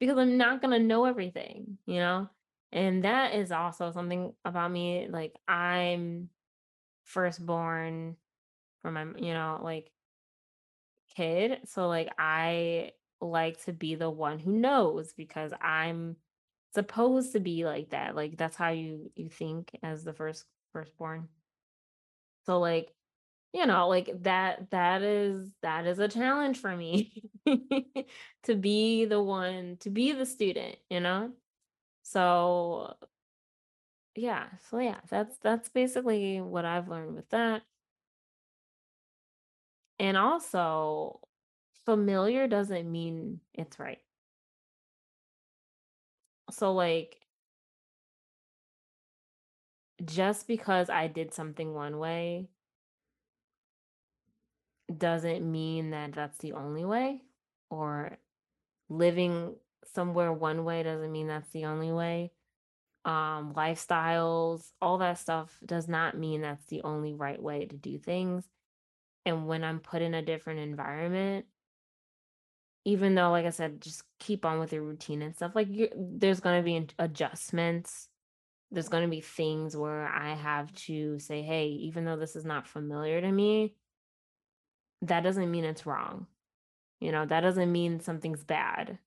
[0.00, 2.28] because I'm not going to know everything, you know?
[2.72, 5.08] And that is also something about me.
[5.08, 6.28] Like, I'm
[7.04, 8.16] firstborn
[8.86, 9.90] for my, you know, like
[11.16, 11.60] kid.
[11.66, 16.16] So, like, I like to be the one who knows because I'm
[16.74, 18.14] supposed to be like that.
[18.14, 21.28] Like, that's how you you think as the first firstborn.
[22.46, 22.92] So, like,
[23.52, 27.24] you know, like that that is that is a challenge for me
[28.44, 31.32] to be the one to be the student, you know?
[32.04, 32.96] So,
[34.14, 34.46] yeah.
[34.70, 37.62] So yeah, that's that's basically what I've learned with that.
[39.98, 41.20] And also,
[41.84, 44.00] familiar doesn't mean it's right.
[46.50, 47.18] So like
[50.04, 52.48] just because I did something one way
[54.96, 57.22] doesn't mean that that's the only way
[57.70, 58.18] or
[58.88, 59.56] living
[59.94, 62.32] somewhere one way doesn't mean that's the only way
[63.04, 67.98] um, lifestyles, all that stuff does not mean that's the only right way to do
[67.98, 68.44] things.
[69.26, 71.46] And when I'm put in a different environment,
[72.84, 76.38] even though, like I said, just keep on with your routine and stuff, like there's
[76.40, 78.08] gonna be adjustments.
[78.70, 82.68] There's gonna be things where I have to say, hey, even though this is not
[82.68, 83.74] familiar to me,
[85.02, 86.28] that doesn't mean it's wrong.
[87.00, 88.98] You know, that doesn't mean something's bad.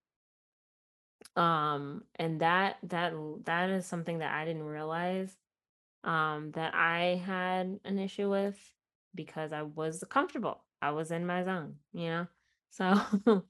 [1.37, 3.13] Um, and that that
[3.45, 5.35] that is something that I didn't realize
[6.03, 8.57] um that I had an issue with
[9.19, 10.63] because I was comfortable.
[10.81, 12.27] I was in my zone, you know?
[12.71, 12.95] So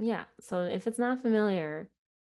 [0.00, 1.88] yeah, so if it's not familiar,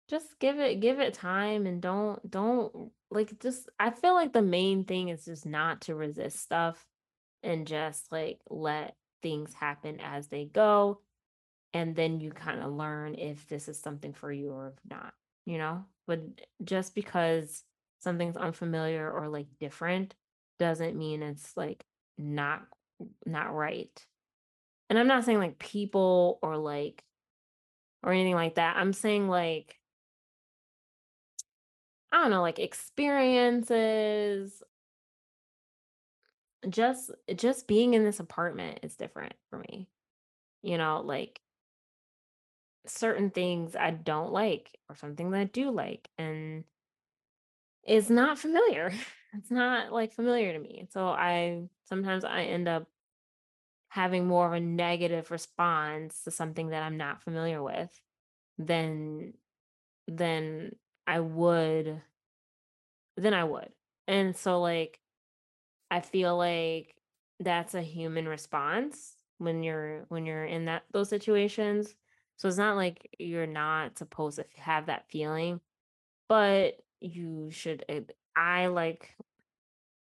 [0.09, 4.43] just give it give it time and don't don't like just I feel like the
[4.43, 6.87] main thing is just not to resist stuff
[7.43, 11.01] and just like let things happen as they go
[11.75, 15.12] and then you kind of learn if this is something for you or not,
[15.47, 15.85] you know?
[16.07, 16.21] But
[16.64, 17.64] just because
[17.99, 20.14] something's unfamiliar or like different
[20.59, 21.85] doesn't mean it's like
[22.19, 22.67] not
[23.25, 24.07] not right.
[24.91, 27.05] And I'm not saying like people or like
[28.03, 28.77] or anything like that.
[28.77, 29.79] I'm saying like
[32.13, 34.63] I don't know, like experiences.
[36.69, 39.89] Just just being in this apartment is different for me.
[40.63, 41.41] You know, like
[42.87, 46.65] certain things I don't like or something that I do like and
[47.87, 48.93] is not familiar.
[49.35, 50.87] It's not like familiar to me.
[50.91, 52.88] So I sometimes I end up
[53.88, 57.91] having more of a negative response to something that I'm not familiar with
[58.59, 59.35] than
[60.09, 62.03] than I would
[63.17, 63.73] than I would.
[64.07, 65.01] And so like
[65.91, 66.97] I feel like
[67.41, 71.95] that's a human response when you're when you're in that those situations
[72.37, 75.61] so it's not like you're not supposed to have that feeling,
[76.29, 78.03] but you should eh,
[78.37, 79.14] I like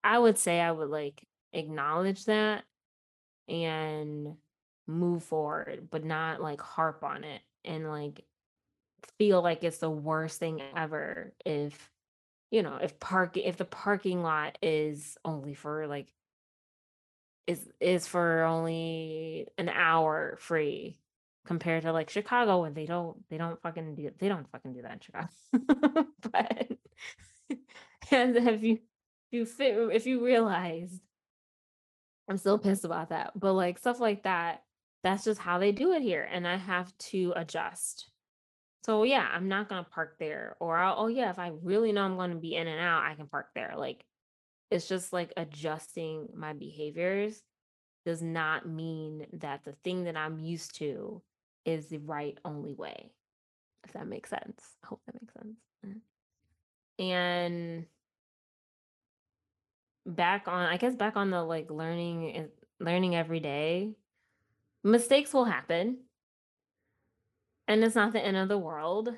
[0.03, 2.63] I would say I would like acknowledge that
[3.47, 4.35] and
[4.87, 8.23] move forward, but not like harp on it and like
[9.17, 11.89] feel like it's the worst thing ever if
[12.51, 16.07] you know, if park if the parking lot is only for like
[17.47, 20.99] is is for only an hour free
[21.45, 24.83] compared to like Chicago when they don't they don't fucking do they don't fucking do
[24.83, 26.07] that in Chicago.
[26.31, 27.57] but
[28.11, 28.79] and if you
[29.31, 31.01] if you if you realized
[32.29, 33.31] I'm still pissed about that.
[33.35, 34.63] But like stuff like that,
[35.03, 36.27] that's just how they do it here.
[36.31, 38.09] And I have to adjust.
[38.85, 40.55] So yeah, I'm not gonna park there.
[40.59, 43.15] Or I'll, oh yeah, if I really know I'm gonna be in and out, I
[43.15, 43.73] can park there.
[43.77, 44.05] Like
[44.71, 47.41] it's just like adjusting my behaviors
[48.05, 51.21] does not mean that the thing that I'm used to
[51.65, 53.11] is the right only way.
[53.85, 54.61] If that makes sense.
[54.83, 55.57] I hope that makes sense.
[55.85, 55.99] Mm.
[56.99, 57.85] And
[60.05, 63.93] back on I guess back on the like learning and learning every day.
[64.83, 65.99] Mistakes will happen.
[67.67, 69.09] And it's not the end of the world.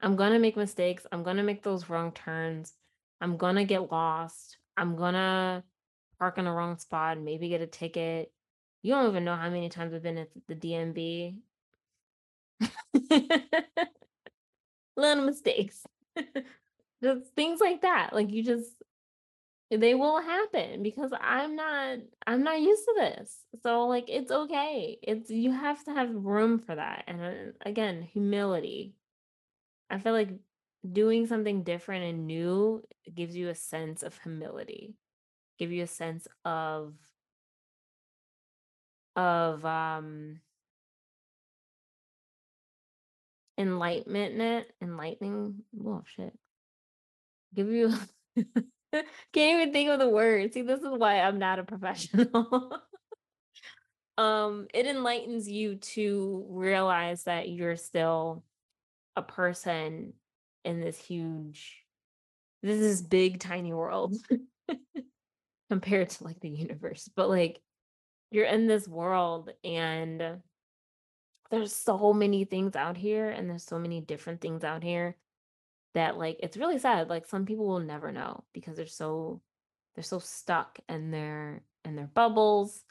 [0.00, 1.06] I'm going to make mistakes.
[1.12, 2.72] I'm going to make those wrong turns.
[3.20, 4.56] I'm going to get lost.
[4.78, 5.62] I'm going to
[6.18, 8.32] park in the wrong spot and maybe get a ticket.
[8.82, 11.36] You don't even know how many times I've been at the DMV
[14.96, 15.84] Little mistakes.
[17.02, 18.10] just things like that.
[18.12, 18.70] Like you just
[19.70, 23.36] they will happen because I'm not I'm not used to this.
[23.62, 24.98] So like it's okay.
[25.02, 27.04] It's you have to have room for that.
[27.06, 28.94] And uh, again, humility.
[29.88, 30.30] I feel like
[30.90, 32.82] doing something different and new
[33.14, 34.94] gives you a sense of humility.
[35.58, 36.94] Give you a sense of
[39.16, 40.40] of um
[43.58, 46.32] enlightenment enlightening oh shit
[47.54, 47.92] give you
[48.92, 52.78] can't even think of the word see this is why i'm not a professional.
[54.18, 58.44] Um it enlightens you to realize that you're still
[59.16, 60.12] a person
[60.62, 61.78] in this huge
[62.62, 64.14] this is big tiny world
[65.70, 67.62] compared to like the universe but like
[68.30, 70.22] you're in this world and
[71.50, 75.16] there's so many things out here and there's so many different things out here
[75.94, 79.40] that like it's really sad like some people will never know because they're so
[79.94, 82.84] they're so stuck in their in their bubbles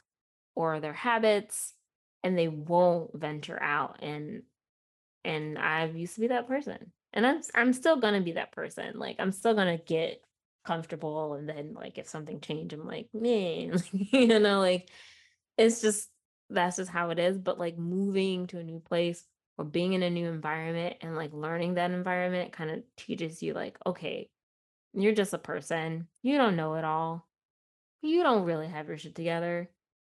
[0.54, 1.74] or their habits
[2.22, 4.42] and they won't venture out and
[5.24, 8.52] and I've used to be that person and I'm I'm still going to be that
[8.52, 10.22] person like I'm still going to get
[10.66, 14.90] comfortable and then like if something changed I'm like man you know like
[15.56, 16.08] it's just
[16.50, 17.38] that's just how it is.
[17.38, 19.24] But like moving to a new place
[19.60, 23.52] or being in a new environment and like learning that environment kind of teaches you
[23.52, 24.30] like, okay,
[24.94, 26.08] you're just a person.
[26.22, 27.28] You don't know it all.
[28.00, 29.68] You don't really have your shit together.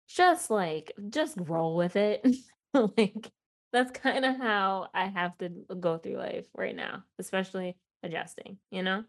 [0.08, 2.24] Just like, just roll with it.
[2.76, 3.32] like,
[3.74, 8.84] that's kind of how I have to go through life right now, especially adjusting, you
[8.84, 9.04] know?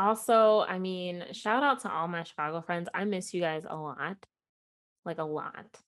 [0.00, 2.88] Also, I mean, shout out to all my Chicago friends.
[2.92, 4.16] I miss you guys a lot,
[5.04, 5.78] like a lot.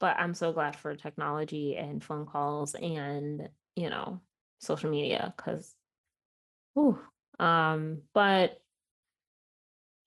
[0.00, 4.20] But I'm so glad for technology and phone calls and, you know,
[4.58, 5.74] social media because,
[7.38, 8.60] um, but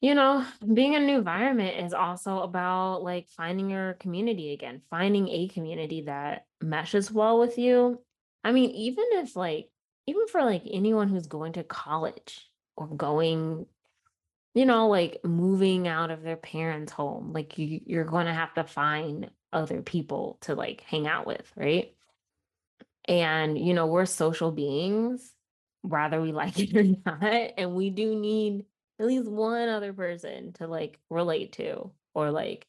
[0.01, 4.81] you know, being in a new environment is also about like finding your community again,
[4.89, 8.01] finding a community that meshes well with you.
[8.43, 9.69] I mean, even if like,
[10.05, 13.65] even for like anyone who's going to college or going,
[14.53, 18.53] you know, like moving out of their parents' home, like you, you're going to have
[18.55, 21.93] to find other people to like hang out with, right?
[23.05, 25.31] And, you know, we're social beings,
[25.81, 27.51] whether we like it or not.
[27.57, 28.65] And we do need
[28.99, 32.67] at least one other person to like relate to or like,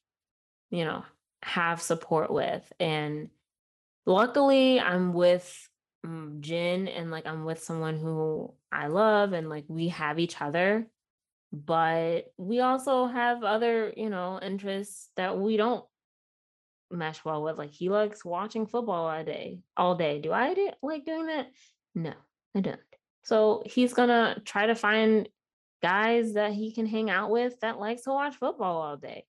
[0.70, 1.04] you know,
[1.42, 2.72] have support with.
[2.80, 3.28] And
[4.06, 5.68] luckily, I'm with
[6.04, 10.40] um, Jin and like I'm with someone who I love and like we have each
[10.40, 10.86] other.
[11.52, 15.84] But we also have other, you know, interests that we don't
[16.94, 17.58] mesh well with.
[17.58, 20.20] Like he likes watching football all day, all day.
[20.20, 21.46] Do I do, like doing that?
[21.94, 22.12] No,
[22.54, 22.80] I don't.
[23.24, 25.28] So he's gonna try to find
[25.82, 29.24] guys that he can hang out with that likes to watch football all day.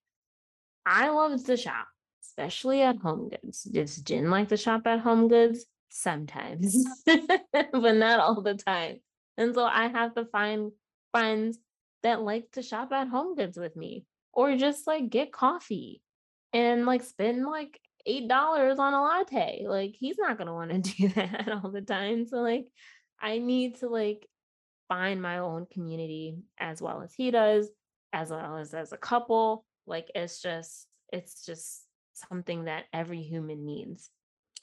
[0.86, 1.88] I love to shop,
[2.24, 3.64] especially at Home Goods.
[3.64, 5.66] Does Jin like to shop at Home Goods?
[5.90, 9.00] Sometimes, but not all the time.
[9.38, 10.72] And so I have to find
[11.12, 11.58] friends
[12.04, 16.02] that like to shop at Home Goods with me or just like get coffee
[16.54, 19.66] and like spend like eight dollars on a latte.
[19.68, 22.26] Like he's not gonna want to do that all the time.
[22.26, 22.68] So like
[23.20, 24.28] I need to like
[24.88, 27.70] find my own community as well as he does,
[28.14, 29.66] as well as as a couple.
[29.88, 31.84] Like it's just, it's just
[32.14, 34.10] something that every human needs.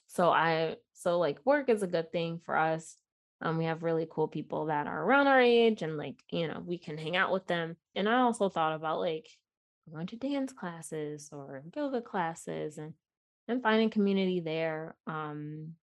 [0.08, 2.96] So I, so like work is a good thing for us.
[3.40, 6.62] Um, we have really cool people that are around our age and like, you know,
[6.64, 7.76] we can hang out with them.
[7.94, 9.26] And I also thought about like
[9.90, 12.94] going to dance classes or yoga classes and
[13.48, 14.94] and finding community there.
[15.06, 15.74] Um,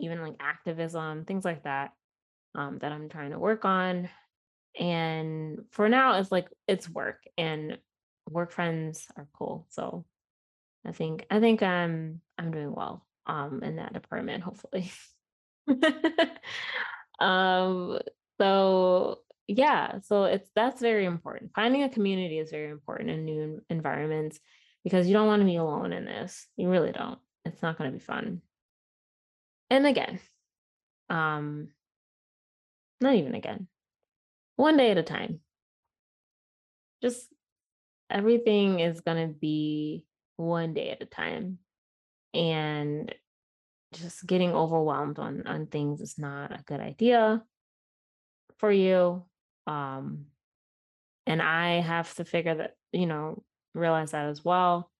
[0.00, 1.92] even like activism, things like that
[2.54, 4.08] um, that I'm trying to work on.
[4.78, 7.78] And for now, it's like it's work and
[8.28, 9.66] work friends are cool.
[9.70, 10.04] So
[10.84, 14.90] I think I think I'm I'm doing well um in that department, hopefully.
[17.20, 17.98] um
[18.40, 21.52] so yeah, so it's that's very important.
[21.54, 24.40] Finding a community is very important in new environments
[24.84, 26.46] because you don't want to be alone in this.
[26.56, 27.18] You really don't.
[27.44, 28.40] It's not going to be fun.
[29.70, 30.18] And again,
[31.10, 31.68] um
[33.00, 33.68] not even again.
[34.56, 35.40] One day at a time.
[37.02, 37.28] Just
[38.08, 40.04] everything is going to be
[40.36, 41.58] one day at a time.
[42.32, 43.14] And
[43.92, 47.42] just getting overwhelmed on on things is not a good idea
[48.58, 49.24] for you.
[49.66, 50.26] Um
[51.26, 53.42] and I have to figure that, you know,
[53.74, 54.90] realize that as well.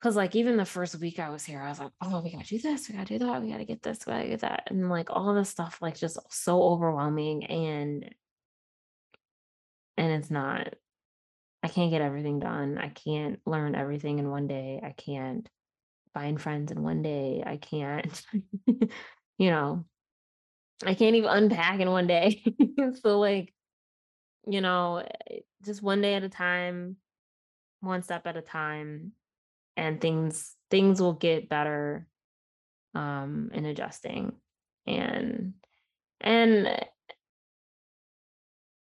[0.00, 2.46] Cause like even the first week I was here, I was like, oh, we gotta
[2.46, 4.64] do this, we gotta do that, we gotta get this, we gotta get that.
[4.68, 8.14] And like all this stuff, like just so overwhelming and
[9.96, 10.74] and it's not,
[11.64, 12.78] I can't get everything done.
[12.78, 14.80] I can't learn everything in one day.
[14.82, 15.48] I can't
[16.14, 17.42] find friends in one day.
[17.44, 18.22] I can't,
[18.66, 19.84] you know,
[20.84, 22.42] I can't even unpack in one day.
[23.02, 23.52] so like,
[24.46, 26.96] you know, eh, just one day at a time,
[27.80, 29.12] one step at a time
[29.76, 32.08] and things things will get better
[32.94, 34.32] um in adjusting
[34.86, 35.54] and
[36.20, 36.66] and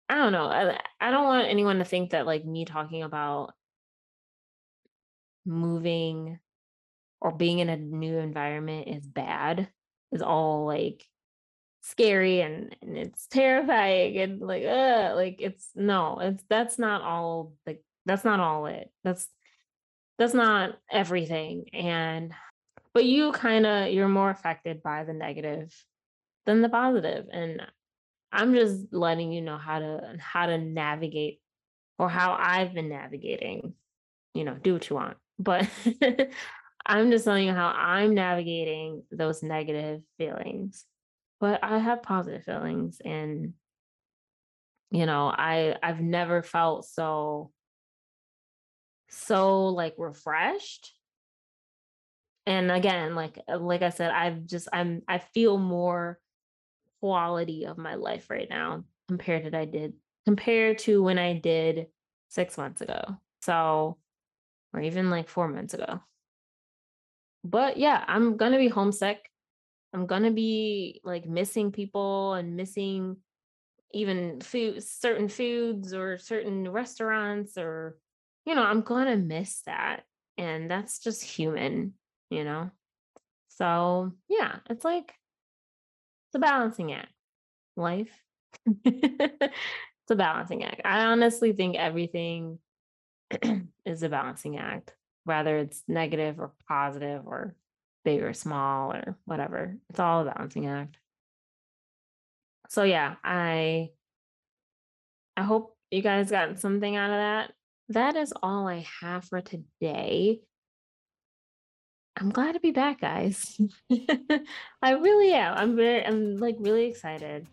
[0.09, 0.45] I don't know.
[0.45, 3.55] I, I don't want anyone to think that like me talking about
[5.47, 6.39] moving
[7.21, 9.71] or being in a new environment is bad
[10.13, 11.03] is all like
[11.83, 17.55] scary and, and it's terrifying and like uh like it's no it's that's not all
[17.67, 19.29] like that's not all it that's
[20.17, 22.33] that's not everything and
[22.95, 25.75] but you kind of you're more affected by the negative
[26.47, 27.67] than the positive and
[28.31, 31.41] i'm just letting you know how to how to navigate
[31.99, 33.75] or how i've been navigating
[34.35, 35.69] you know do what you want but
[36.87, 40.85] i'm just telling you how i'm navigating those negative feelings
[41.43, 43.53] but i have positive feelings and
[44.91, 47.51] you know i i've never felt so
[49.11, 50.95] so like refreshed
[52.47, 56.19] and again like uh, like i said i've just i'm i feel more
[57.03, 61.87] quality of my life right now compared to I did compared to when I did
[62.29, 63.19] six months ago.
[63.43, 63.99] So,
[64.73, 66.01] or even like four months ago.
[67.45, 69.29] But yeah, I'm gonna be homesick.
[69.95, 73.17] I'm gonna be like missing people and missing
[73.93, 77.99] even food, certain foods or certain restaurants, or
[78.47, 80.05] you know, I'm gonna miss that.
[80.39, 81.95] And that's just human,
[82.31, 82.71] you know?
[83.49, 85.13] So yeah, it's like
[86.29, 87.13] it's a balancing act.
[87.77, 88.23] Life.
[88.85, 90.81] it's a balancing act.
[90.85, 92.59] I honestly think everything
[93.85, 97.55] is a balancing act, whether it's negative or positive or
[98.05, 99.77] big or small or whatever.
[99.91, 100.97] It's all a balancing act.
[102.69, 103.91] So yeah, I
[105.37, 107.53] I hope you guys got something out of that.
[107.91, 110.41] That is all I have for today.
[112.19, 113.59] I'm glad to be back, guys.
[114.83, 115.55] I really am.
[115.57, 117.47] I'm very I'm like really excited.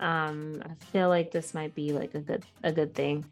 [0.00, 3.24] Um I feel like this might be like a good a good thing.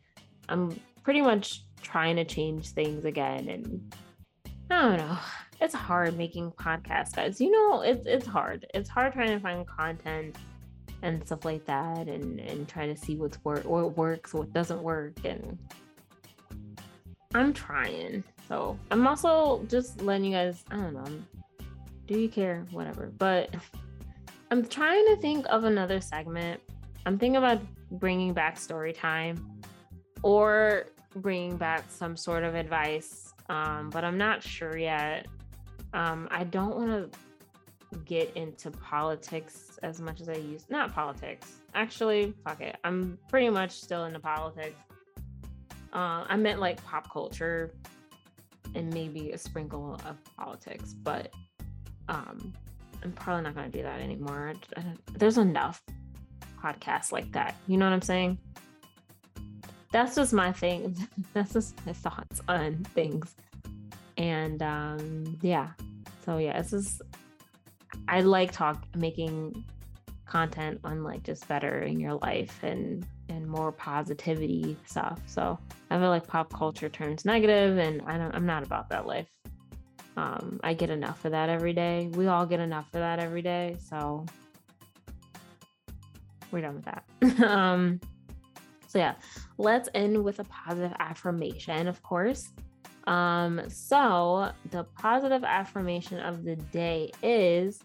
[0.48, 3.94] I'm pretty much trying to change things again and
[4.70, 5.18] I don't know.
[5.62, 7.40] It's hard making podcasts, guys.
[7.40, 8.66] You know, it's it's hard.
[8.74, 10.36] It's hard trying to find content
[11.02, 14.82] and stuff like that and and trying to see what's work what works, what doesn't
[14.82, 15.56] work and
[17.32, 18.24] I'm trying.
[18.48, 21.22] So I'm also just letting you guys, I don't know,
[22.08, 22.66] do you care?
[22.72, 23.12] Whatever.
[23.16, 23.54] But
[24.50, 26.60] I'm trying to think of another segment.
[27.06, 29.62] I'm thinking about bringing back story time
[30.24, 35.26] or bringing back some sort of advice, um, but I'm not sure yet.
[35.92, 37.18] Um, I don't want to
[38.04, 40.70] get into politics as much as I used.
[40.70, 41.60] Not politics.
[41.74, 42.76] Actually, fuck it.
[42.84, 44.78] I'm pretty much still into politics.
[45.92, 47.74] Uh, I meant like pop culture
[48.74, 51.30] and maybe a sprinkle of politics, but
[52.08, 52.52] um,
[53.02, 54.52] I'm probably not going to do that anymore.
[54.76, 55.82] I, I there's enough
[56.62, 57.54] podcasts like that.
[57.66, 58.38] You know what I'm saying?
[59.92, 60.96] That's just my thing.
[61.34, 63.34] That's just my thoughts on things.
[64.16, 65.70] And um, yeah,
[66.24, 67.02] so yeah, this is.
[68.08, 69.64] I like talk making
[70.26, 75.20] content on like just bettering your life and and more positivity stuff.
[75.26, 75.58] So
[75.90, 78.34] I feel like pop culture turns negative, and I don't.
[78.34, 79.28] I'm not about that life.
[80.16, 82.10] Um, I get enough of that every day.
[82.12, 83.76] We all get enough of that every day.
[83.80, 84.26] So
[86.50, 87.48] we're done with that.
[87.50, 87.98] um,
[88.86, 89.14] so yeah,
[89.56, 92.52] let's end with a positive affirmation, of course.
[93.06, 97.82] Um, so the positive affirmation of the day is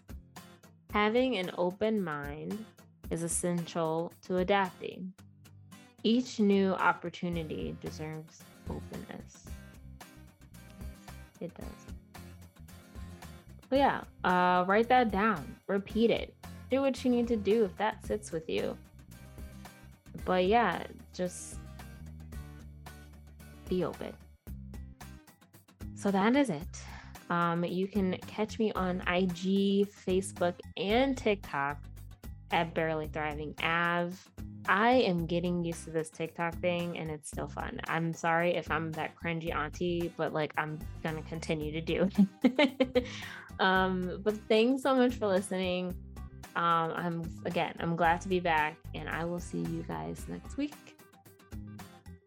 [0.92, 2.64] having an open mind
[3.10, 5.12] is essential to adapting.
[6.02, 9.44] Each new opportunity deserves openness.
[11.40, 11.66] It does.
[13.68, 15.56] But yeah, uh, write that down.
[15.66, 16.34] Repeat it.
[16.70, 18.76] Do what you need to do if that sits with you.
[20.24, 21.56] But yeah, just
[23.68, 24.12] be open.
[25.98, 26.80] So that is it.
[27.28, 31.82] Um, you can catch me on IG, Facebook, and TikTok
[32.52, 34.16] at Barely Thriving Av.
[34.68, 37.80] I am getting used to this TikTok thing and it's still fun.
[37.88, 42.08] I'm sorry if I'm that cringy auntie, but like I'm gonna continue to do
[42.44, 43.06] it.
[43.60, 45.96] um, but thanks so much for listening.
[46.54, 50.56] Um, I'm again, I'm glad to be back, and I will see you guys next
[50.56, 50.96] week.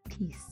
[0.10, 0.51] Peace.